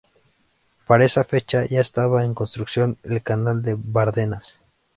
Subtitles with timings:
[0.87, 4.59] Para esa fecha ya estaba en construcción el Canal de Bardenas.